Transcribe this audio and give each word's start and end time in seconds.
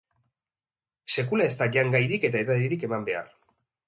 Sekula 1.15 1.45
ez 1.49 1.53
da 1.59 1.67
jangairik 1.75 2.25
eta 2.31 2.41
edaririk 2.47 2.87
eman 2.89 3.07
behar. 3.11 3.29